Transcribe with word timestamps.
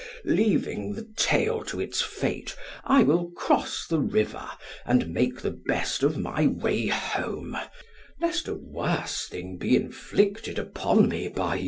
Leaving 0.25 0.93
the 0.93 1.07
tale 1.15 1.63
to 1.63 1.79
its 1.79 2.01
fate, 2.01 2.55
I 2.83 3.03
will 3.03 3.29
cross 3.33 3.85
the 3.87 3.99
river 3.99 4.49
and 4.83 5.09
make 5.13 5.39
the 5.43 5.51
best 5.51 6.01
of 6.01 6.17
my 6.17 6.47
way 6.47 6.87
home, 6.87 7.55
lest 8.19 8.47
a 8.47 8.55
worse 8.55 9.27
thing 9.27 9.57
be 9.57 9.75
inflicted 9.75 10.57
upon 10.57 11.07
me 11.07 11.27
by 11.27 11.57
you. 11.57 11.59